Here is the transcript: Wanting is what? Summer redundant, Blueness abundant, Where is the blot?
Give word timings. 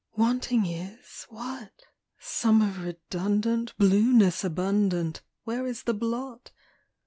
Wanting 0.15 0.65
is 0.65 1.27
what? 1.29 1.83
Summer 2.17 2.71
redundant, 2.75 3.75
Blueness 3.77 4.43
abundant, 4.43 5.21
Where 5.43 5.67
is 5.67 5.83
the 5.83 5.93
blot? 5.93 6.49